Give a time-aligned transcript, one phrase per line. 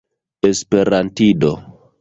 [0.41, 1.53] esperantido